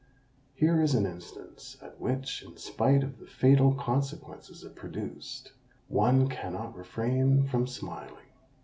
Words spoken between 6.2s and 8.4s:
cannot refrain from smiling.